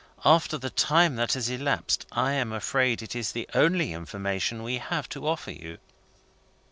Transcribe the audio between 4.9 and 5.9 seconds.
to offer you."